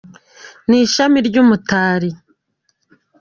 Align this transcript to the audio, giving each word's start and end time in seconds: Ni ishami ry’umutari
Ni 0.69 0.77
ishami 0.85 1.17
ry’umutari 1.27 2.09